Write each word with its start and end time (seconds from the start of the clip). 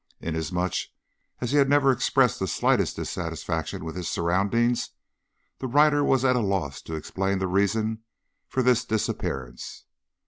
Inasmuch 0.19 0.73
as 1.41 1.51
he 1.51 1.59
had 1.59 1.69
never 1.69 1.91
expressed 1.91 2.39
the 2.39 2.47
slightest 2.47 2.95
dissatisfaction 2.95 3.85
with 3.85 3.95
his 3.95 4.09
surroundings, 4.09 4.89
the 5.59 5.67
writer 5.67 6.03
was 6.03 6.25
at 6.25 6.35
a 6.35 6.39
loss 6.39 6.81
to 6.81 6.95
explain 6.95 7.37
the 7.37 7.45
reason 7.45 8.01
for 8.47 8.63
this 8.63 8.83
disappearance. 8.83 9.85